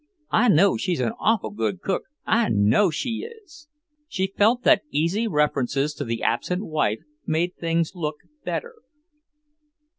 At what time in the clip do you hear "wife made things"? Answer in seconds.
6.65-7.91